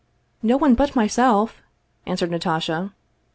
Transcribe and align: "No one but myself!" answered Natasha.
"No 0.49 0.57
one 0.57 0.73
but 0.73 0.95
myself!" 0.95 1.61
answered 2.07 2.31
Natasha. 2.31 2.91